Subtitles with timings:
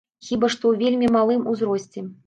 [0.29, 2.09] Хіба што, у вельмі малым узросце.